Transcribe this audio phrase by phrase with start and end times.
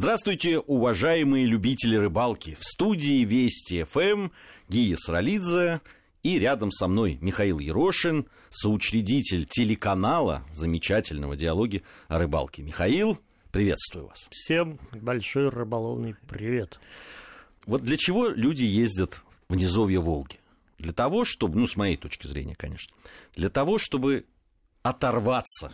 [0.00, 2.56] Здравствуйте, уважаемые любители рыбалки.
[2.60, 4.28] В студии Вести ФМ
[4.68, 5.80] Гия Сралидзе
[6.22, 12.62] и рядом со мной Михаил Ерошин, соучредитель телеканала замечательного диалоги о рыбалке.
[12.62, 13.18] Михаил,
[13.50, 14.28] приветствую вас.
[14.30, 16.78] Всем большой рыболовный привет.
[17.66, 20.38] Вот для чего люди ездят в низовье Волги?
[20.78, 22.94] Для того, чтобы, ну, с моей точки зрения, конечно,
[23.34, 24.26] для того, чтобы
[24.84, 25.72] оторваться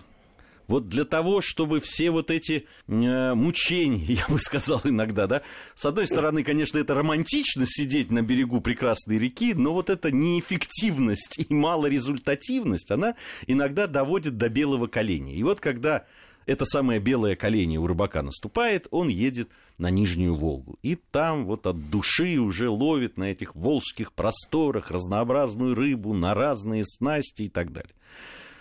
[0.67, 5.43] вот для того, чтобы все вот эти э, мучения, я бы сказал иногда, да,
[5.75, 11.39] с одной стороны, конечно, это романтично сидеть на берегу прекрасной реки, но вот эта неэффективность
[11.39, 13.15] и малорезультативность, она
[13.47, 15.35] иногда доводит до белого коленя.
[15.35, 16.05] И вот когда
[16.47, 20.79] это самое белое колени у рыбака наступает, он едет на Нижнюю Волгу.
[20.83, 26.85] И там вот от души уже ловит на этих волжских просторах разнообразную рыбу, на разные
[26.85, 27.95] снасти и так далее.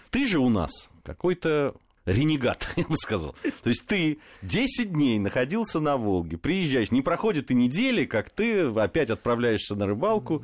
[0.10, 3.36] Ты же у нас какой-то ренегат, я бы сказал.
[3.64, 8.68] То есть ты 10 дней находился на Волге, приезжаешь, не проходит и недели, как ты
[8.68, 10.44] опять отправляешься на рыбалку,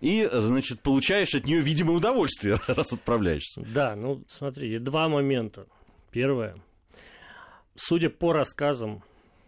[0.00, 3.62] и, значит, получаешь от нее видимое удовольствие, раз отправляешься.
[3.72, 5.66] Да, ну, смотри, два момента.
[6.10, 6.56] Первое.
[7.74, 9.02] Судя по рассказам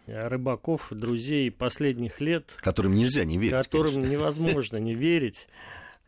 [0.07, 2.57] рыбаков, друзей последних лет...
[2.57, 4.11] Которым нельзя не верить, Которым конечно.
[4.11, 5.47] невозможно не верить.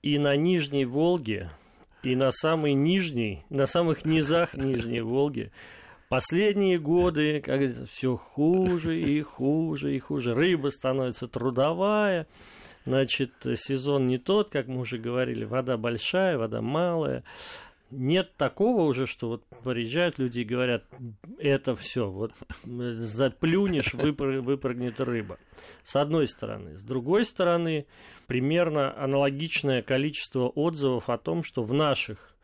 [0.01, 1.51] И на Нижней Волге
[2.03, 5.51] и на самой нижней, на самых низах Нижней Волги.
[6.09, 10.33] Последние годы, как все хуже и хуже и хуже.
[10.33, 12.27] Рыба становится трудовая,
[12.85, 17.23] значит, сезон не тот, как мы уже говорили, вода большая, вода малая
[17.91, 20.83] нет такого уже, что вот приезжают люди и говорят,
[21.39, 25.37] это все, вот заплюнешь, выпр- выпрыгнет рыба.
[25.83, 26.77] С одной стороны.
[26.77, 27.85] С другой стороны,
[28.27, 32.35] примерно аналогичное количество отзывов о том, что в наших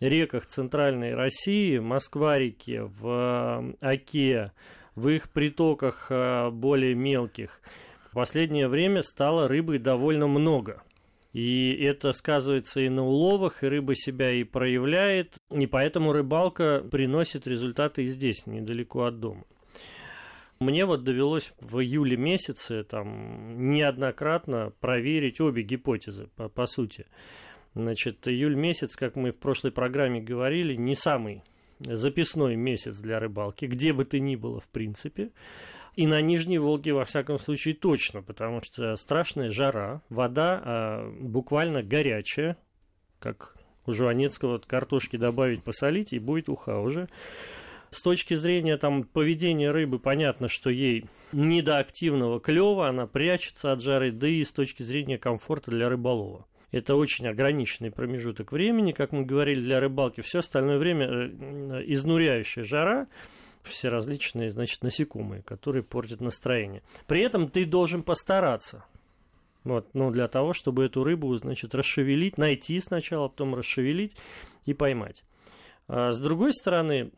[0.00, 4.52] реках Центральной России, Москва-реке, в Оке,
[4.94, 7.60] в их притоках а, более мелких,
[8.10, 10.82] в последнее время стало рыбы довольно много–
[11.32, 15.34] и это сказывается и на уловах, и рыба себя и проявляет.
[15.50, 19.44] И поэтому рыбалка приносит результаты и здесь, недалеко от дома.
[20.58, 27.06] Мне вот довелось в июле месяце там неоднократно проверить обе гипотезы, по, по сути.
[27.74, 31.44] Значит, июль месяц, как мы в прошлой программе говорили, не самый
[31.78, 35.30] записной месяц для рыбалки, где бы ты ни было, в принципе.
[35.98, 41.82] И на Нижней Волге, во всяком случае, точно, потому что страшная жара, вода а, буквально
[41.82, 42.56] горячая,
[43.18, 47.08] как у Жванецкого картошки добавить, посолить, и будет уха уже.
[47.90, 53.72] С точки зрения там, поведения рыбы, понятно, что ей не до активного клева, она прячется
[53.72, 56.46] от жары, да и с точки зрения комфорта для рыболова.
[56.70, 60.20] Это очень ограниченный промежуток времени, как мы говорили, для рыбалки.
[60.20, 63.08] Все остальное время э, изнуряющая жара,
[63.68, 66.82] все различные, значит, насекомые, которые портят настроение.
[67.06, 68.84] При этом ты должен постараться.
[69.64, 74.16] Вот, ну, для того, чтобы эту рыбу, значит, расшевелить, найти сначала, потом расшевелить
[74.64, 75.24] и поймать.
[75.88, 77.10] А с другой стороны,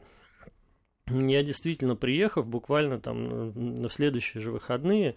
[1.06, 5.16] я действительно, приехав, буквально там на следующие же выходные,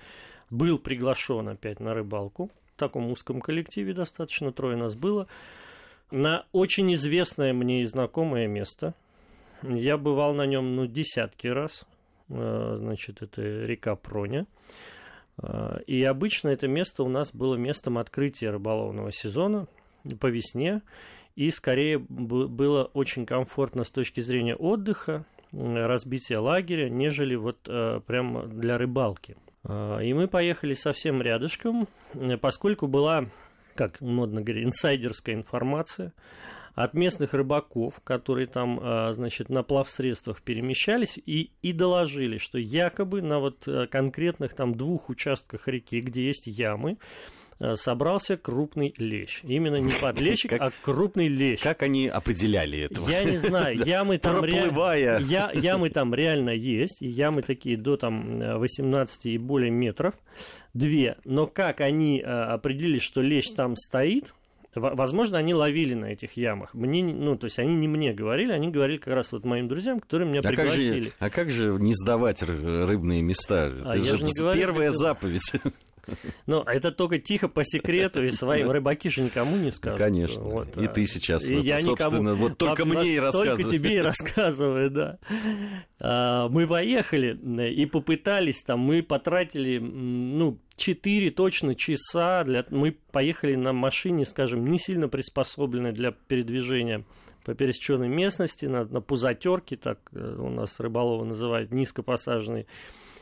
[0.50, 2.52] был приглашен опять на рыбалку.
[2.76, 5.28] В таком узком коллективе достаточно, трое нас было.
[6.12, 8.94] На очень известное мне и знакомое место,
[9.63, 11.85] я бывал на нем, ну, десятки раз.
[12.29, 14.46] Э, значит, это река Проня.
[15.41, 19.68] Э, и обычно это место у нас было местом открытия рыболовного сезона
[20.19, 20.81] по весне.
[21.35, 28.46] И скорее было очень комфортно с точки зрения отдыха, разбития лагеря, нежели вот э, прямо
[28.46, 29.38] для рыбалки.
[29.66, 31.88] И мы поехали совсем рядышком,
[32.41, 33.28] поскольку была,
[33.75, 36.12] как модно говорить, инсайдерская информация
[36.75, 43.22] от местных рыбаков, которые там, а, значит, на плавсредствах перемещались и, и доложили, что якобы
[43.22, 46.97] на вот э, конкретных там двух участках реки, где есть ямы,
[47.59, 49.41] э, собрался крупный лещ.
[49.44, 51.61] Именно не подлещик, как, а крупный лещ.
[51.61, 53.01] Как они определяли это?
[53.07, 53.78] Я не знаю.
[53.85, 55.19] Ямы там, Проплывая.
[55.19, 55.25] Ре...
[55.25, 57.03] Я, ямы там реально есть.
[57.03, 60.16] И ямы такие до там 18 и более метров.
[60.73, 61.17] Две.
[61.23, 64.34] Но как они э, определили, что лещ там стоит,
[64.75, 66.73] Возможно, они ловили на этих ямах.
[66.73, 69.99] Мне, ну, то есть они не мне говорили, они говорили как раз вот моим друзьям,
[69.99, 71.09] которые меня а пригласили.
[71.09, 73.72] Как же, а как же не сдавать рыбные места?
[73.85, 74.97] А это же, же говорю, первая это...
[74.97, 75.52] заповедь.
[76.46, 80.00] Ну, это только тихо по секрету, и своим рыбаки же никому не скажут.
[80.00, 80.44] Конечно.
[80.44, 83.58] Вот, и ты сейчас, и я собственно, никому, вот только мне и рассказываю.
[83.58, 85.20] Только тебе и рассказываю, да.
[86.00, 87.38] А, мы поехали
[87.70, 92.66] и попытались, там, мы потратили, ну, 4 точно часа, для...
[92.70, 97.05] мы поехали на машине, скажем, не сильно приспособленной для передвижения
[97.44, 102.67] по пересеченной местности, на, на пузатерке, так э, у нас рыболовы называют, низкопосаженной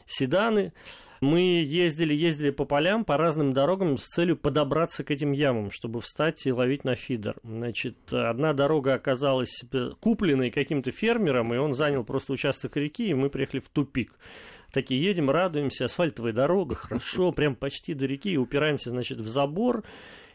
[0.05, 0.73] седаны.
[1.21, 6.01] Мы ездили, ездили по полям, по разным дорогам с целью подобраться к этим ямам, чтобы
[6.01, 7.37] встать и ловить на фидер.
[7.43, 9.61] Значит, одна дорога оказалась
[9.99, 14.17] купленной каким-то фермером, и он занял просто участок реки, и мы приехали в тупик
[14.71, 19.83] такие едем, радуемся, асфальтовая дорога, хорошо, прям почти до реки, упираемся, значит, в забор,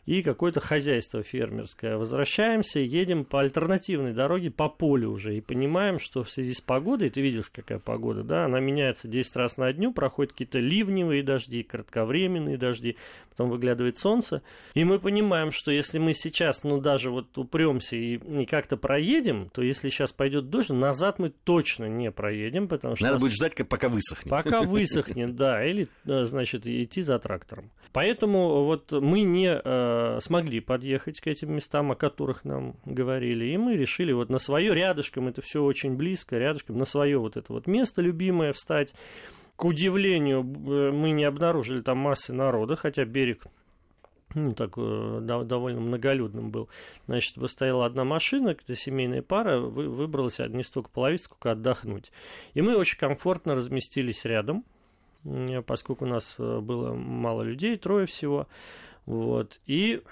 [0.06, 1.98] и какое-то хозяйство фермерское.
[1.98, 7.10] Возвращаемся, едем по альтернативной дороге, по полю уже, и понимаем, что в связи с погодой,
[7.10, 11.64] ты видишь, какая погода, да, она меняется 10 раз на дню, проходят какие-то ливневые дожди,
[11.64, 12.96] кратковременные дожди,
[13.30, 14.42] потом выглядывает солнце,
[14.74, 19.50] и мы понимаем, что если мы сейчас, ну, даже вот упремся и, и как-то проедем,
[19.52, 23.04] то если сейчас пойдет дождь, назад мы точно не проедем, потому что...
[23.04, 23.22] Надо нас...
[23.22, 24.30] будет ждать, пока высохнет.
[24.30, 27.70] Пока высохнет, да, или, э, значит, идти за трактором.
[27.92, 29.48] Поэтому вот мы не
[30.16, 34.38] э, смогли подъехать к этим местам, о которых нам говорили, и мы решили вот на
[34.38, 38.94] свое рядышком, это все очень близко, рядышком, на свое вот это вот место любимое встать.
[39.56, 43.46] К удивлению, мы не обнаружили там массы народа, хотя берег
[44.36, 46.68] ну, так э, довольно многолюдным был.
[47.06, 52.12] Значит, стояла одна машина, это семейная пара, вы, выбралась не столько половить, сколько отдохнуть.
[52.52, 54.64] И мы очень комфортно разместились рядом,
[55.66, 58.46] поскольку у нас э, было мало людей, трое всего.
[59.06, 59.60] Вот.
[59.66, 60.02] И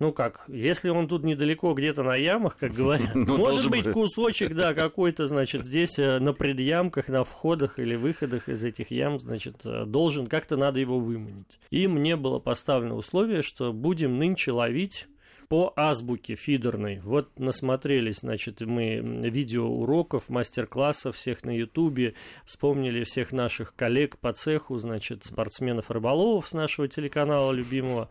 [0.00, 4.54] ну как, если он тут недалеко где-то на ямах, как говорят, ну, может быть кусочек,
[4.54, 9.56] да, какой-то, значит, здесь э, на предъямках, на входах или выходах из этих ям, значит,
[9.64, 11.60] э, должен, как-то надо его выманить.
[11.68, 15.06] И мне было поставлено условие, что будем нынче ловить
[15.50, 17.00] по азбуке фидерной.
[17.00, 22.14] Вот насмотрелись, значит, мы видеоуроков, мастер-классов всех на Ютубе,
[22.44, 28.08] вспомнили всех наших коллег по цеху, значит, спортсменов-рыболовов с нашего телеканала любимого.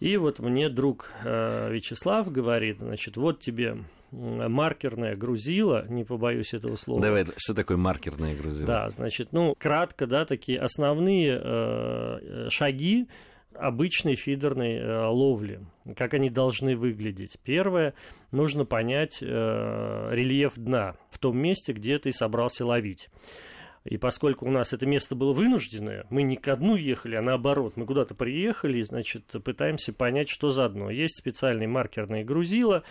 [0.00, 3.76] И вот мне друг э, Вячеслав говорит, значит, вот тебе
[4.10, 7.02] маркерное грузило, не побоюсь этого слова.
[7.02, 8.66] Давай, что такое маркерное грузило?
[8.66, 13.08] Да, значит, ну, кратко, да, такие основные э, шаги
[13.54, 15.60] обычной фидерной э, ловли,
[15.96, 17.38] как они должны выглядеть.
[17.44, 17.94] Первое,
[18.30, 19.26] нужно понять э,
[20.12, 23.08] рельеф дна в том месте, где ты собрался ловить.
[23.84, 27.76] И поскольку у нас это место было вынужденное, мы не ко дну ехали, а наоборот,
[27.76, 30.88] мы куда-то приехали, значит, пытаемся понять, что за дно.
[30.88, 32.84] Есть специальные маркерные грузила,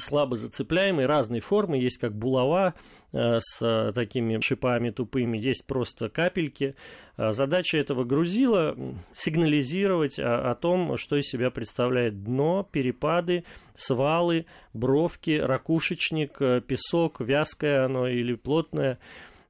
[0.00, 1.78] слабо зацепляемые, разные формы.
[1.78, 2.74] Есть как булава
[3.12, 6.74] э, с э, такими шипами тупыми, есть просто капельки.
[7.16, 8.76] Э, задача этого грузила
[9.14, 13.44] сигнализировать о том, что из себя представляет дно, перепады,
[13.74, 18.98] свалы, бровки, ракушечник, песок, вязкое оно или плотное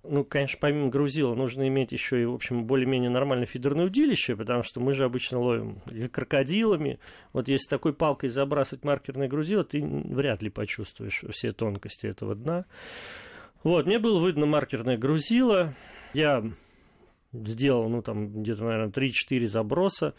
[0.02, 4.62] ну, конечно, помимо грузила нужно иметь еще и, в общем, более-менее нормальное фидерное удилище, потому
[4.62, 5.80] что мы же обычно ловим
[6.12, 6.98] крокодилами.
[7.32, 12.64] Вот если такой палкой забрасывать маркерное грузило, ты вряд ли почувствуешь все тонкости этого дна.
[13.62, 15.74] Вот, мне было видно маркерное грузило.
[16.14, 16.42] Я
[17.32, 20.14] сделал, ну, там, где-то, наверное, 3-4 заброса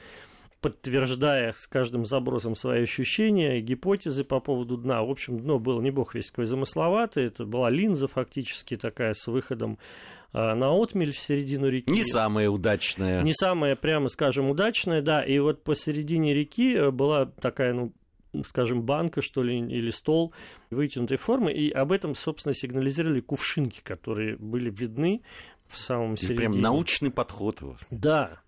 [0.61, 5.03] подтверждая с каждым забросом свои ощущения, гипотезы по поводу дна.
[5.03, 7.27] В общем, дно было не бог весь какой замысловатое.
[7.27, 9.79] Это была линза фактически такая с выходом
[10.33, 11.91] а, на отмель в середину реки.
[11.91, 13.23] Не самая удачная.
[13.23, 15.23] Не самая, прямо скажем, удачная, да.
[15.23, 17.91] И вот посередине реки э, была такая, ну,
[18.45, 20.31] скажем, банка, что ли, или стол
[20.69, 25.23] вытянутой формы, и об этом, собственно, сигнализировали кувшинки, которые были видны
[25.67, 26.37] в самом середине.
[26.37, 27.59] Прям научный подход.
[27.89, 28.41] Да,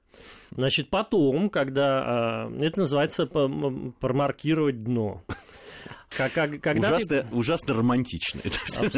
[0.55, 2.47] Значит, потом, когда...
[2.51, 5.23] Э, это называется промаркировать дно.
[6.15, 7.35] Как, как, когда ужасно, ты...
[7.35, 8.41] ужасно романтично.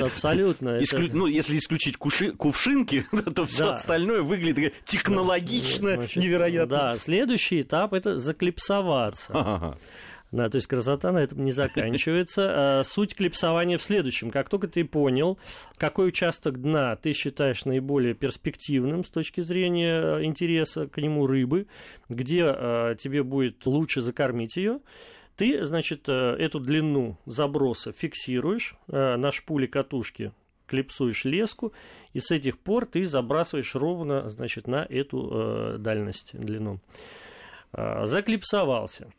[0.03, 0.79] Абсолютно.
[0.79, 1.07] Исклю...
[1.07, 1.15] Это...
[1.15, 2.31] Ну, если исключить куши...
[2.31, 3.05] кувшинки,
[3.35, 3.71] то все да.
[3.71, 6.77] остальное выглядит технологично, Значит, невероятно.
[6.77, 9.31] Да, следующий этап это заклипсоваться.
[9.33, 9.77] Ага.
[10.35, 12.45] Да, то есть красота на этом не заканчивается.
[12.55, 14.31] А, суть клипсования в следующем.
[14.31, 15.37] Как только ты понял,
[15.77, 21.67] какой участок дна ты считаешь наиболее перспективным с точки зрения э, интереса к нему рыбы,
[22.09, 24.79] где э, тебе будет лучше закормить ее,
[25.37, 30.33] ты, значит, э, эту длину заброса фиксируешь на шпуле катушки
[30.67, 31.73] клипсуешь леску,
[32.13, 36.79] и с этих пор ты забрасываешь ровно, значит, на эту дальность, длину.
[37.71, 39.11] Э, заклипсовался.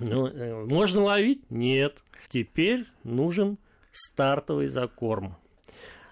[0.00, 1.50] Ну, э, можно ловить?
[1.50, 1.98] Нет.
[2.28, 3.58] Теперь нужен
[3.92, 5.36] стартовый закорм.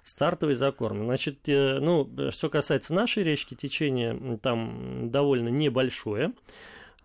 [0.04, 1.04] Стартовый закорм.
[1.04, 6.32] Значит, э, ну, что касается нашей речки, течение там довольно небольшое.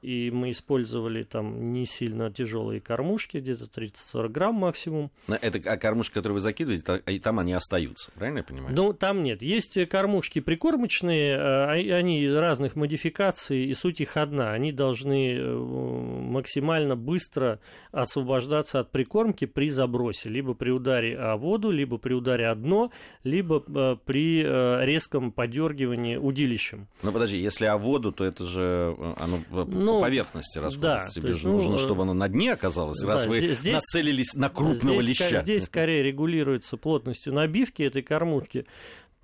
[0.01, 5.11] И мы использовали там не сильно тяжелые кормушки, где-то 30-40 грамм максимум.
[5.27, 8.75] Это а кормушки, которые вы закидываете, и там они остаются, правильно я понимаю?
[8.75, 9.41] Ну, там нет.
[9.41, 14.51] Есть кормушки прикормочные, а, они разных модификаций, и суть их одна.
[14.51, 17.59] Они должны э, максимально быстро
[17.91, 22.91] освобождаться от прикормки при забросе, либо при ударе о воду, либо при ударе о дно,
[23.23, 26.87] либо э, при э, резком подергивании удилищем.
[27.03, 29.39] Ну, подожди, если о воду, то это же оно
[29.87, 31.05] ну, по поверхности расходится.
[31.05, 33.71] Да, Тебе есть, же нужно, ну, чтобы оно на дне оказалось, да, раз здесь, вы
[33.71, 35.41] нацелились на крупного здесь, леща.
[35.41, 38.65] Здесь скорее регулируется плотностью набивки этой кормушки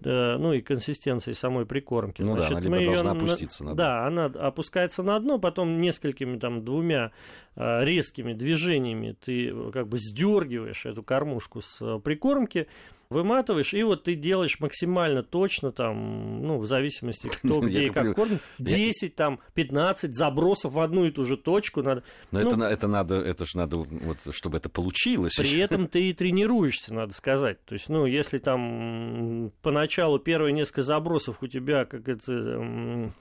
[0.06, 2.22] ну и консистенцией самой прикормки.
[2.22, 3.78] Ну Значит, да, она либо должна ее, опуститься на дно.
[3.78, 7.12] Да, она опускается на дно, потом несколькими там двумя
[7.56, 12.68] а, резкими движениями ты как бы сдергиваешь эту кормушку с прикормки,
[13.10, 18.16] выматываешь, и вот ты делаешь максимально точно, там, ну, в зависимости, кто где и как
[18.16, 21.82] кормит, 10, там, 15 забросов в одну и ту же точку.
[21.82, 25.36] Надо, Но ну, это, это надо, это же надо, вот, чтобы это получилось.
[25.36, 27.64] При этом ты и тренируешься, надо сказать.
[27.66, 33.12] То есть, ну, если там поначалу первые несколько забросов у тебя, как это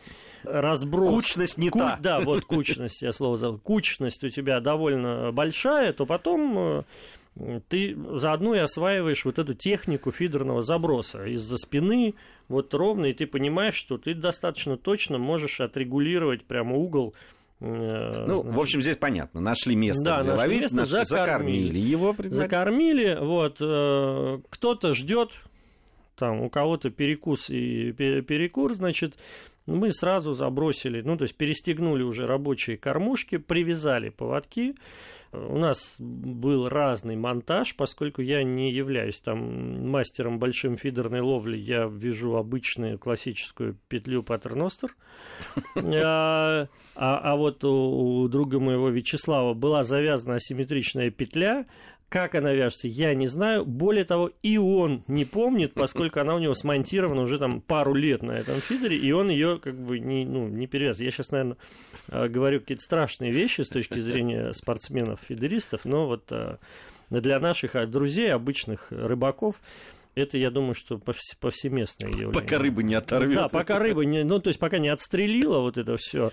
[0.45, 1.11] разброс.
[1.11, 1.79] Кучность не Ку...
[1.79, 1.99] та.
[2.01, 3.59] Да, вот кучность, я слово забыл.
[3.59, 6.83] Кучность у тебя довольно большая, то потом э,
[7.69, 12.15] ты заодно и осваиваешь вот эту технику фидерного заброса из-за спины,
[12.49, 17.15] вот ровно, и ты понимаешь, что ты достаточно точно можешь отрегулировать прямо угол
[17.61, 17.65] э,
[18.27, 19.41] ну, значит, в общем, здесь понятно.
[19.41, 21.07] Нашли место, да, где нашли ловить, место, нашли, закормили.
[21.07, 22.17] закормили его.
[22.19, 23.57] Закормили, вот.
[23.61, 25.31] Э, кто-то ждет,
[26.17, 29.17] там, у кого-то перекус и перекур, значит,
[29.67, 34.75] мы сразу забросили, ну, то есть перестегнули уже рабочие кормушки, привязали поводки,
[35.33, 41.87] у нас был разный монтаж, поскольку я не являюсь там мастером большим фидерной ловли, я
[41.87, 44.95] вяжу обычную классическую петлю паттерностер.
[46.05, 51.67] А, а, а вот у, у друга моего Вячеслава была завязана асимметричная петля,
[52.12, 53.64] как она вяжется, я не знаю.
[53.64, 58.23] Более того, и он не помнит, поскольку она у него смонтирована уже там пару лет
[58.23, 61.07] на этом фидере, и он ее как бы не, ну, не перевязывает.
[61.07, 61.57] Я сейчас, наверное,
[62.09, 66.59] э, говорю какие-то страшные вещи с точки зрения спортсменов-фидеристов, но вот э,
[67.09, 69.57] для наших э, друзей, обычных рыбаков,
[70.14, 72.35] это, я думаю, что повсеместное явление.
[72.35, 73.37] Пока рыба не оторвет.
[73.37, 76.31] Да, пока рыба не, ну, то есть пока не отстрелила вот это все.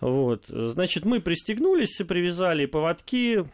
[0.00, 3.44] Вот, значит, мы пристегнулись, привязали поводки,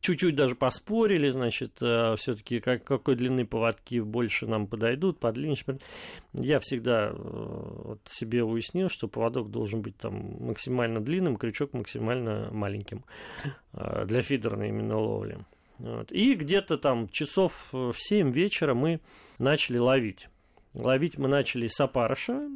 [0.00, 5.50] чуть-чуть даже поспорили, значит, э, все-таки как, какой длины поводки больше нам подойдут, подлиннее.
[6.32, 12.48] Я всегда э, вот, себе уяснил, что поводок должен быть там максимально длинным, крючок максимально
[12.52, 13.04] маленьким
[13.72, 15.38] э, для фидерной именно ловли.
[15.78, 16.12] Вот.
[16.12, 19.00] И где-то там часов в 7 вечера мы
[19.38, 20.28] начали ловить.
[20.74, 22.48] Ловить мы начали с опарыша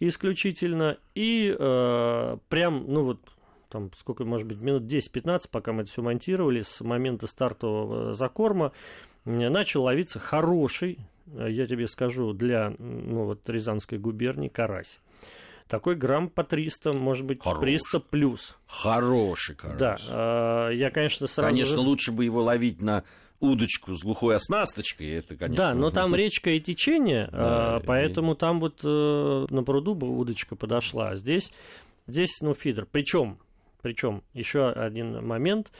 [0.00, 3.20] исключительно, и э, прям, ну вот,
[3.68, 8.72] там сколько, может быть, минут 10-15, пока мы это все монтировали, с момента стартового закорма,
[9.24, 14.98] начал ловиться хороший, я тебе скажу, для ну, вот, Рязанской губернии карась.
[15.68, 17.60] Такой грамм по 300, может быть, Хорош.
[17.60, 18.56] 300 плюс.
[18.66, 19.78] Хороший карась.
[19.78, 21.50] Да, а, я, конечно, сразу...
[21.50, 23.04] Конечно, лучше бы его ловить на
[23.38, 25.66] удочку с глухой оснасточкой, это, конечно...
[25.66, 28.36] Да, но там речка и течение, да, а, поэтому и...
[28.36, 31.14] там вот э, на пруду бы удочка подошла.
[31.16, 31.52] Здесь,
[32.06, 32.86] здесь ну, фидер.
[32.90, 33.38] Причем
[33.82, 35.70] причем еще один момент.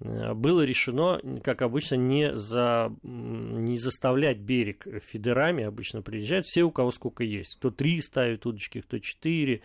[0.00, 5.64] Э, было решено, как обычно, не, за, не заставлять берег фидерами.
[5.64, 7.56] Обычно приезжают все, у кого сколько есть.
[7.56, 9.62] Кто три ставит удочки, кто четыре.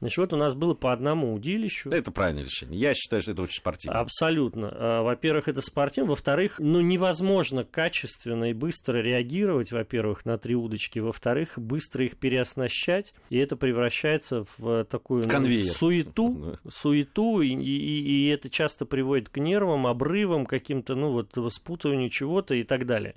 [0.00, 1.90] Значит, вот у нас было по одному удилищу.
[1.90, 2.80] Это правильное решение.
[2.80, 4.00] Я считаю, что это очень спортивно.
[4.00, 4.70] Абсолютно.
[4.72, 6.10] А, во-первых, это спортивно.
[6.10, 10.98] Во-вторых, ну, невозможно качественно и быстро реагировать, во-первых, на три удочки.
[11.00, 13.12] Во-вторых, быстро их переоснащать.
[13.28, 16.58] И это превращается в такую в ну, суету.
[16.72, 17.42] Суету.
[17.42, 22.64] И, и, и это часто приводит к нервам, обрывам, каким-то, ну, вот, спутыванию чего-то и
[22.64, 23.16] так далее.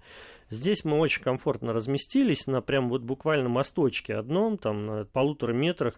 [0.49, 5.95] Здесь мы очень комфортно разместились на прям вот буквально мосточке одном, там на полутора метрах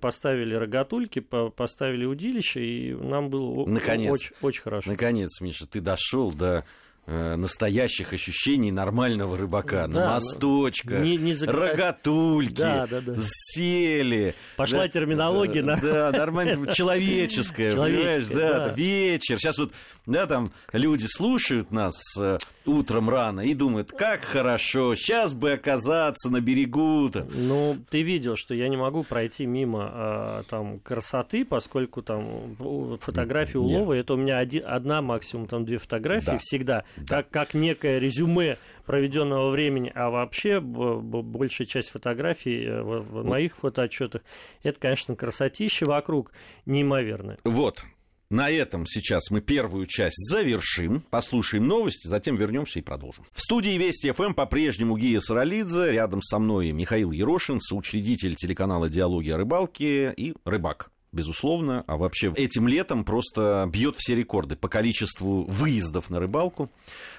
[0.00, 4.12] поставили рогатульки, поставили удилище, и нам было Наконец.
[4.12, 4.90] очень, очень хорошо.
[4.90, 6.64] Наконец, Миша, ты дошел до
[7.08, 9.88] настоящих ощущений нормального рыбака.
[9.88, 11.72] Да, на мосточках, не, не закрывать...
[11.72, 13.14] рогатульки, да, да, да.
[13.18, 14.34] сели.
[14.56, 15.62] Пошла да, терминология.
[15.62, 19.38] Да, да нормально, человеческая, понимаешь, да, да, вечер.
[19.38, 19.72] Сейчас вот,
[20.06, 26.30] да, там люди слушают нас э, утром рано и думают, как хорошо, сейчас бы оказаться
[26.30, 27.08] на берегу.
[27.08, 27.30] -то.
[27.34, 32.56] Ну, ты видел, что я не могу пройти мимо а, там красоты, поскольку там
[33.00, 36.38] фотографии улова, это у меня один, одна максимум там две фотографии да.
[36.40, 37.22] всегда да.
[37.22, 43.56] как, как некое резюме проведенного времени, а вообще большая часть фотографий э, в, в моих
[43.56, 44.22] фотоотчетах,
[44.62, 46.32] это, конечно, красотища вокруг
[46.64, 47.38] неимоверная.
[47.44, 47.84] Вот,
[48.30, 53.24] на этом сейчас мы первую часть завершим, послушаем новости, затем вернемся и продолжим.
[53.32, 59.30] В студии Вести ФМ по-прежнему Гия Саралидзе, рядом со мной Михаил Ерошин, соучредитель телеканала «Диалоги
[59.30, 61.84] о рыбалке» и рыбак безусловно.
[61.86, 66.70] А вообще этим летом просто бьет все рекорды по количеству выездов на рыбалку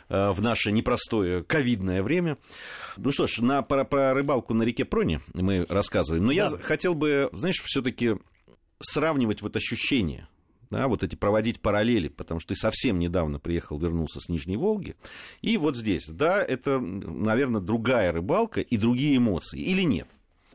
[0.10, 2.38] э, в наше непростое ковидное время.
[2.98, 6.26] Ну что ж, на, про, про рыбалку на реке Прони мы рассказываем.
[6.26, 6.36] Но да.
[6.36, 8.16] я хотел бы, знаешь, все-таки
[8.80, 10.30] сравнивать вот ощущения
[10.70, 14.96] да, вот эти проводить параллели, потому что ты совсем недавно приехал, вернулся с Нижней Волги,
[15.42, 20.08] и вот здесь, да, это, наверное, другая рыбалка и другие эмоции, или нет?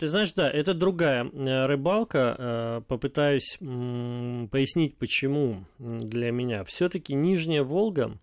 [0.04, 2.36] Ты знаешь, да, это другая э, рыбалка.
[2.38, 6.62] Э, попытаюсь пояснить, почему для меня.
[6.64, 8.18] Все-таки Нижняя Волга,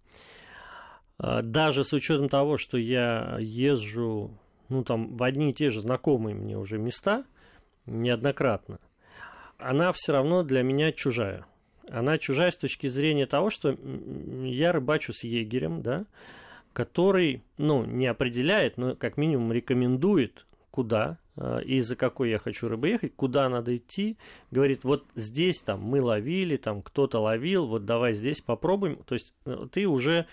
[1.18, 4.30] э, даже с учетом того, что я езжу,
[4.70, 7.24] ну, там, в одни и те же знакомые мне уже места
[7.88, 8.78] неоднократно,
[9.58, 11.48] она все равно для меня чужая
[11.90, 13.76] она чужая с точки зрения того, что
[14.44, 16.06] я рыбачу с егерем, да,
[16.74, 22.68] который, ну, не определяет, но как минимум рекомендует, куда э, и за какой я хочу
[22.68, 24.18] рыбы ехать, куда надо идти,
[24.50, 28.98] говорит, вот здесь там мы ловили, там кто-то ловил, вот давай здесь попробуем.
[29.06, 30.26] То есть э, ты уже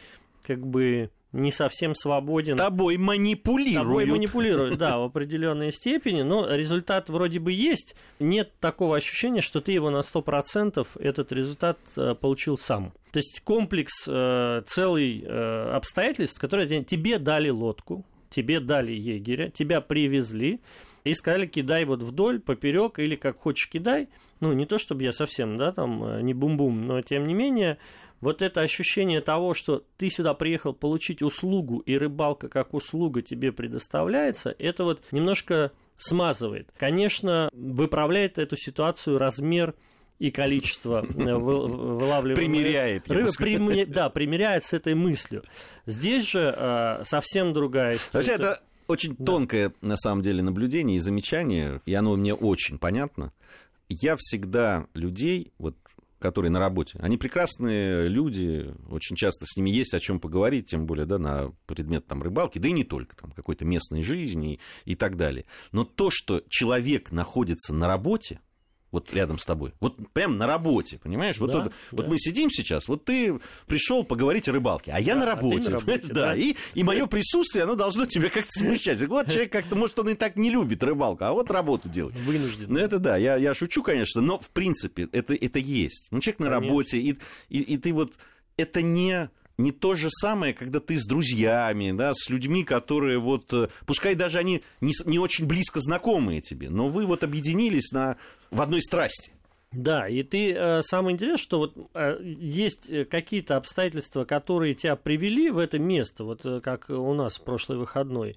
[0.46, 2.56] как бы не совсем свободен.
[2.56, 3.86] Тобой манипулируют.
[3.86, 7.96] Тобой манипулируют, да, в определенной степени, но результат вроде бы есть.
[8.18, 12.92] Нет такого ощущения, что ты его на 100% этот результат э, получил сам.
[13.10, 15.24] То есть комплекс э, целый
[15.74, 20.60] обстоятельств, которые тебе дали лодку, тебе дали егеря, тебя привезли,
[21.04, 24.08] и сказали, кидай вот вдоль, поперек, или как хочешь кидай.
[24.40, 27.78] Ну, не то, чтобы я совсем, да, там, э, не бум-бум, но тем не менее,
[28.20, 33.52] вот это ощущение того, что ты сюда приехал получить услугу, и рыбалка как услуга тебе
[33.52, 36.68] предоставляется, это вот немножко смазывает.
[36.76, 39.74] Конечно, выправляет эту ситуацию размер
[40.18, 43.30] и количество э, вылавливаемой примеряет, рыбы.
[43.38, 45.44] Прими, да, примеряет с этой мыслью.
[45.86, 48.26] Здесь же э, совсем другая история.
[48.26, 49.24] Вообще, это очень да.
[49.24, 53.32] тонкое, на самом деле, наблюдение и замечание, и оно мне очень понятно.
[53.88, 55.76] Я всегда людей, вот
[56.18, 56.98] которые на работе.
[57.00, 61.52] Они прекрасные люди, очень часто с ними есть о чем поговорить, тем более да, на
[61.66, 65.44] предмет там, рыбалки, да и не только, там, какой-то местной жизни и, и так далее.
[65.70, 68.40] Но то, что человек находится на работе,
[68.90, 69.74] вот рядом с тобой.
[69.80, 71.38] Вот прям на работе, понимаешь?
[71.38, 71.72] Вот, да, вот, да.
[71.92, 75.68] вот мы сидим сейчас, вот ты пришел поговорить о рыбалке, а я да, на работе.
[75.68, 76.36] А на работе да, да.
[76.36, 79.00] И, и мое присутствие, оно должно тебя как-то смущать.
[79.06, 82.18] Вот человек как-то, может, он и так не любит рыбалку, а вот работу делает.
[82.20, 82.66] Вынужден.
[82.68, 86.08] Ну, это да, я, я шучу, конечно, но в принципе это, это есть.
[86.10, 86.68] Ну, человек на конечно.
[86.68, 88.12] работе, и, и, и ты вот...
[88.56, 93.52] Это не не то же самое, когда ты с друзьями, да, с людьми, которые вот,
[93.52, 98.16] э, пускай даже они не, не очень близко знакомые тебе, но вы вот объединились на,
[98.50, 99.32] в одной страсти.
[99.72, 105.50] Да, и ты э, самое интересное, что вот э, есть какие-то обстоятельства, которые тебя привели
[105.50, 108.36] в это место, вот как у нас в прошлый выходной.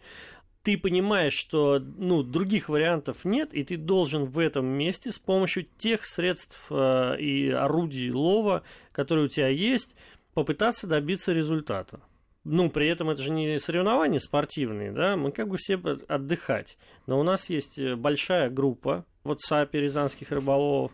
[0.64, 5.66] Ты понимаешь, что ну, других вариантов нет, и ты должен в этом месте с помощью
[5.78, 9.96] тех средств и орудий лова, которые у тебя есть,
[10.34, 12.00] попытаться добиться результата.
[12.44, 15.76] Ну, при этом это же не соревнования спортивные, да, мы как бы все
[16.08, 16.78] отдыхать.
[17.06, 20.92] Но у нас есть э, большая группа в WhatsApp рязанских рыболовов,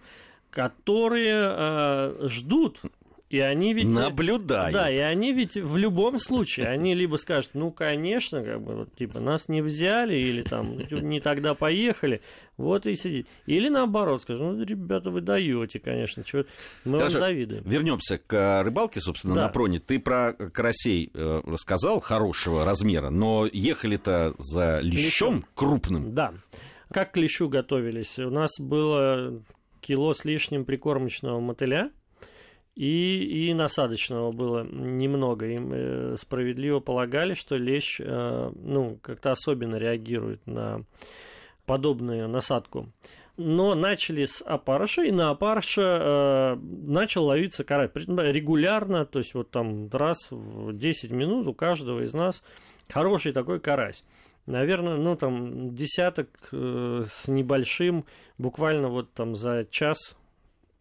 [0.50, 2.82] которые э, ждут
[3.30, 3.88] и они ведь...
[3.88, 4.74] Наблюдают.
[4.74, 8.96] Да, и они ведь в любом случае, они либо скажут, ну, конечно, как бы, вот,
[8.96, 12.22] типа, нас не взяли, или там, не тогда поехали,
[12.56, 13.28] вот и сидит.
[13.46, 16.46] Или наоборот, скажут, ну, ребята, вы даете, конечно, чё,
[16.86, 17.18] мы Хорошо.
[17.18, 17.64] вам завидуем.
[17.66, 19.42] Вернемся к э, рыбалке, собственно, да.
[19.44, 19.80] на проне.
[19.80, 26.14] Ты про карасей э, рассказал, хорошего размера, но ехали-то за лещом, лещом крупным.
[26.14, 26.34] Да.
[26.92, 28.18] Как к лещу готовились?
[28.20, 29.44] У нас было
[29.82, 31.92] кило с лишним прикормочного мотыля,
[32.78, 35.48] и, и насадочного было немного.
[35.48, 40.84] Им э, справедливо полагали, что лещ э, ну, как-то особенно реагирует на
[41.66, 42.90] подобную насадку.
[43.36, 49.50] Но начали с опарыша, и на опарыша э, начал ловиться карась регулярно, то есть вот
[49.50, 52.44] там раз в 10 минут у каждого из нас
[52.90, 54.06] хороший такой карась.
[54.46, 58.06] Наверное, ну там десяток э, с небольшим,
[58.38, 60.16] буквально вот там за час,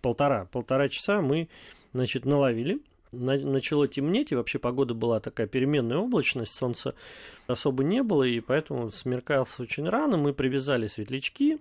[0.02, 1.48] полтора, полтора часа мы
[1.92, 2.81] значит, наловили.
[3.12, 6.94] Начало темнеть, и вообще погода была такая переменная облачность, солнца
[7.46, 10.16] особо не было, и поэтому смеркался очень рано.
[10.16, 11.59] Мы привязали светлячки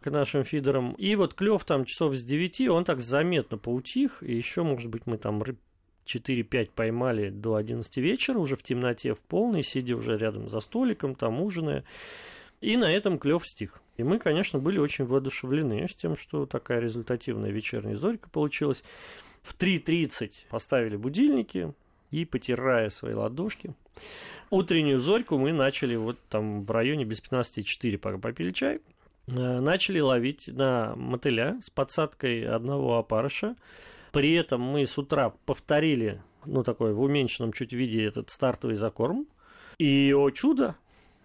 [0.00, 0.92] к нашим фидерам.
[0.94, 5.06] И вот клев там часов с 9, он так заметно поутих, и еще, может быть,
[5.06, 5.42] мы там
[6.04, 11.14] 4-5 поймали до 11 вечера, уже в темноте, в полной, сидя уже рядом за столиком,
[11.14, 11.84] там ужиная.
[12.60, 13.80] И на этом клев стих.
[13.96, 18.82] И мы, конечно, были очень воодушевлены с тем, что такая результативная вечерняя зорька получилась.
[19.44, 21.74] В 3.30 поставили будильники
[22.10, 23.74] и, потирая свои ладошки,
[24.48, 28.80] утреннюю зорьку мы начали вот там в районе без 15.4, пока попили чай,
[29.26, 29.30] э,
[29.60, 33.54] начали ловить на мотыля с подсадкой одного опарыша.
[34.12, 39.26] При этом мы с утра повторили, ну, такой в уменьшенном чуть виде этот стартовый закорм.
[39.76, 40.76] И, о чудо,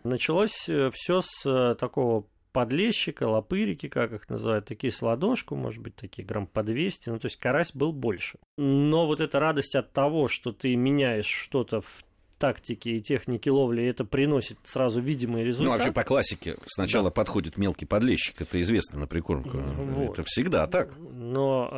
[0.04, 5.82] началось э, все с э, такого подлещика, лопырики, как их называют, такие с ладошку, может
[5.82, 8.40] быть, такие грамм по 200, ну, то есть карась был больше.
[8.58, 12.04] Но вот эта радость от того, что ты меняешь что-то в
[12.40, 15.66] тактики и техники ловли, это приносит сразу видимый результат.
[15.66, 17.12] Ну, вообще по классике сначала да.
[17.12, 19.58] подходит мелкий подлещик, это известно на прикормку.
[19.58, 20.14] Вот.
[20.14, 20.98] Это всегда так.
[20.98, 21.70] Но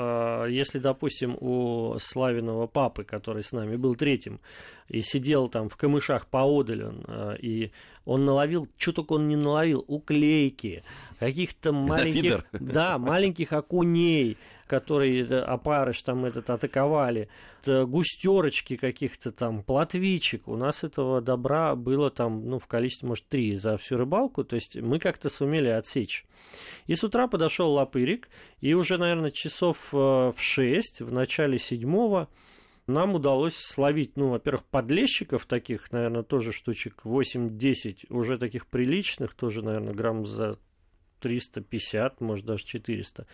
[0.46, 4.40] э, если, допустим, у Славиного папы, который с нами был третьим,
[4.88, 7.72] и сидел там в камышах поодаль он, э, и
[8.06, 10.84] он наловил, что только он не наловил, уклейки,
[11.20, 14.38] каких-то маленьких, да, маленьких окуней,
[14.72, 17.28] которые э, опарыш там этот атаковали,
[17.66, 20.48] густерочки каких-то там, плотвичек.
[20.48, 24.46] У нас этого добра было там, ну, в количестве, может, три за всю рыбалку.
[24.46, 26.26] То есть мы как-то сумели отсечь.
[26.88, 28.30] И с утра подошел лапырик,
[28.62, 32.30] и уже, наверное, часов э, в шесть, в начале седьмого,
[32.88, 39.64] нам удалось словить, ну, во-первых, подлещиков таких, наверное, тоже штучек 8-10, уже таких приличных, тоже,
[39.64, 40.58] наверное, грамм за
[41.20, 43.28] 350, может, даже 400.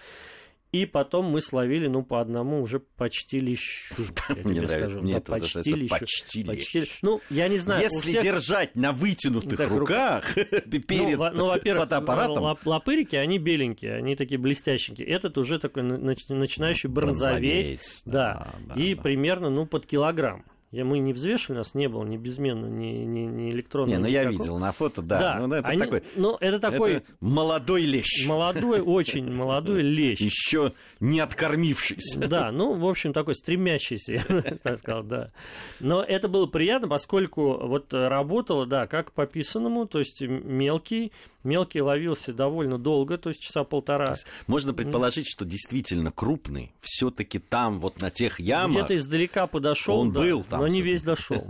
[0.74, 3.96] И потом мы словили, ну, по одному уже почти лещу,
[4.30, 5.02] я тебе скажу.
[5.02, 5.90] Мне это почти лещу.
[5.90, 7.00] Почти, почти лещ.
[7.02, 7.84] Ну, я не знаю.
[7.84, 8.24] Если всех...
[8.24, 12.58] держать на вытянутых так, руках перед ну, ну, во-первых, фотоаппаратом...
[12.66, 15.08] лопырики, они беленькие, они такие блестященькие.
[15.08, 18.02] Этот уже такой начинающий бронзоветь.
[18.06, 19.02] Да, да, и да.
[19.02, 20.44] примерно, ну, под килограмм.
[20.78, 23.98] Я, мы не взвешивали, у нас не было ни безменно, ни, ни, ни электронного.
[23.98, 25.18] Не, ну я видел на фото, да.
[25.18, 26.94] да ну, это, они, такой, ну, это такой...
[26.98, 28.28] Это молодой лещ.
[28.28, 30.20] Молодой, очень молодой лещ.
[30.20, 32.20] Еще не откормившийся.
[32.20, 35.32] Да, ну, в общем, такой стремящийся, я так сказал, да.
[35.80, 41.12] Но это было приятно, поскольку вот работало, да, как по писанному, то есть мелкий,
[41.48, 44.10] Мелкий ловился довольно долго, то есть часа полтора.
[44.10, 48.86] Есть можно предположить, что действительно крупный все-таки там, вот на тех ямах.
[48.86, 51.48] Где-то издалека подошел, он да, был там, но не весь дошел.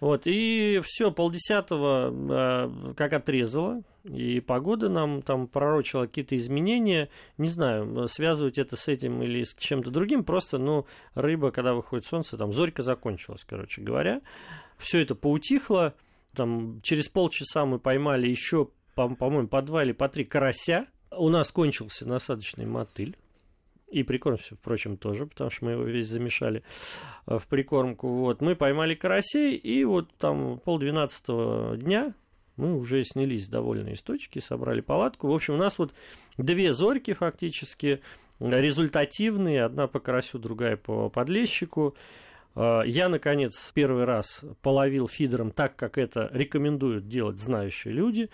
[0.00, 7.08] Вот, и все, полдесятого э, как отрезало, и погода нам там пророчила какие-то изменения.
[7.38, 10.24] Не знаю, связывать это с этим или с чем-то другим.
[10.24, 10.84] Просто, ну,
[11.14, 14.20] рыба, когда выходит солнце, там зорька закончилась, короче говоря.
[14.76, 15.94] Все это поутихло.
[16.34, 20.86] Там через полчаса мы поймали еще по-моему, по два или по три карася.
[21.10, 23.16] У нас кончился насадочный мотыль.
[23.94, 26.64] И прикорм, впрочем, тоже, потому что мы его весь замешали
[27.26, 28.08] э, в прикормку.
[28.08, 28.40] Вот.
[28.40, 32.12] Мы поймали карасей, и вот там полдвенадцатого дня
[32.56, 35.28] мы уже снялись довольные из точки, собрали палатку.
[35.28, 35.92] В общем, у нас вот
[36.36, 38.00] две зорьки фактически
[38.40, 39.64] результативные.
[39.64, 41.94] Одна по карасю, другая по подлещику.
[42.56, 48.28] Э, я, наконец, первый раз половил фидером так, как это рекомендуют делать знающие люди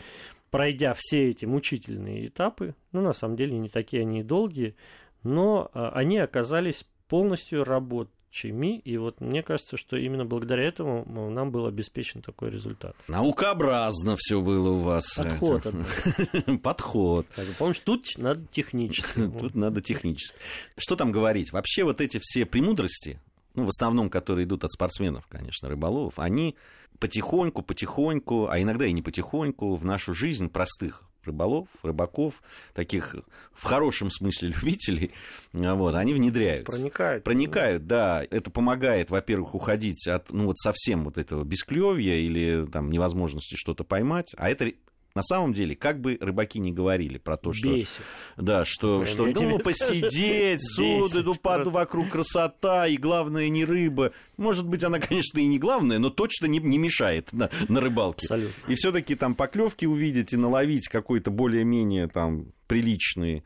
[0.51, 4.75] пройдя все эти мучительные этапы, ну, на самом деле, не такие они и долгие,
[5.23, 11.51] но а, они оказались полностью рабочими, и вот мне кажется, что именно благодаря этому нам
[11.51, 12.95] был обеспечен такой результат.
[13.09, 15.15] Наукообразно все было у вас.
[15.17, 15.67] Подход.
[16.63, 17.27] Подход.
[17.59, 19.29] Помнишь, тут надо технически.
[19.41, 20.39] Тут надо технически.
[20.77, 21.53] Что там говорить?
[21.53, 23.21] Вообще вот эти все премудрости,
[23.55, 26.57] ну, в основном, которые идут от спортсменов, конечно, рыболовов, они
[26.99, 32.43] потихоньку, потихоньку, а иногда и не потихоньку, в нашу жизнь простых рыболов, рыбаков,
[32.75, 33.15] таких
[33.53, 35.13] в хорошем смысле любителей,
[35.53, 36.77] вот, они внедряются.
[36.77, 37.25] Проникают.
[37.25, 38.25] Проникают, да.
[38.31, 43.85] Это помогает, во-первых, уходить от, ну, вот совсем вот этого бесклевья или там невозможности что-то
[43.85, 44.73] поймать, а это
[45.15, 47.75] на самом деле, как бы рыбаки не говорили про то, что...
[47.75, 48.01] Бесит.
[48.37, 54.13] Да, что, что ну, посидеть, суды, ну, паду вокруг красота, и главное не рыба.
[54.37, 58.27] Может быть, она, конечно, и не главная, но точно не, не мешает на, на рыбалке.
[58.27, 58.73] Абсолютно.
[58.73, 63.43] И все таки там поклевки увидеть и наловить какой-то более-менее там приличные,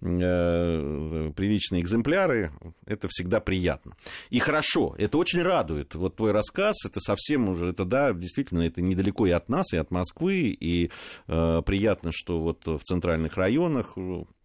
[0.00, 2.52] э, приличные экземпляры,
[2.86, 3.96] это всегда приятно.
[4.30, 5.94] И хорошо, это очень радует.
[5.94, 9.76] Вот твой рассказ, это совсем уже, это да, действительно, это недалеко и от нас, и
[9.76, 10.90] от Москвы, и
[11.28, 13.92] э, приятно, что вот в центральных районах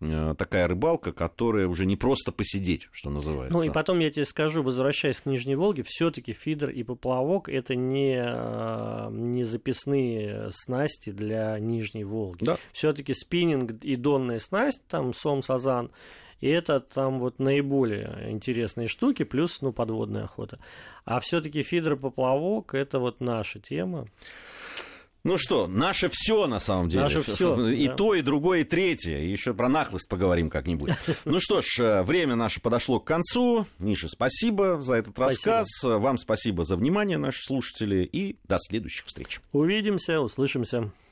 [0.02, 3.58] э, такая рыбалка, которая уже не просто посидеть, что называется.
[3.58, 7.76] Ну и потом я тебе скажу, возвращаясь к Нижней Волге, все-таки фидер и поплавок это
[7.76, 12.44] не, э, не записные снасти для Нижней Волги.
[12.44, 12.58] Да.
[12.74, 15.92] Все-таки спиннинг и до донная снасть, там сом, сазан,
[16.40, 20.60] И это там вот наиболее интересные штуки, плюс, ну, подводная охота.
[21.06, 24.08] А все-таки фидер-поплавок– это вот наша тема.
[25.24, 27.04] Ну что, наше все на самом деле.
[27.04, 27.68] Наше все.
[27.70, 27.96] И да.
[27.96, 29.18] то, и другое, и третье.
[29.18, 30.94] Еще про нахлость поговорим как-нибудь.
[31.26, 33.66] Ну что ж, э, время наше подошло к концу.
[33.80, 35.68] Миша, спасибо за этот рассказ.
[35.84, 38.08] Вам спасибо за внимание, наши слушатели.
[38.10, 39.42] И до следующих встреч.
[39.52, 40.92] Увидимся, услышимся.